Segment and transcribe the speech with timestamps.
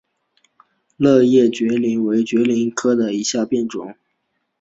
[0.97, 3.95] 栎叶槲蕨为槲蕨科槲蕨属下的一个种。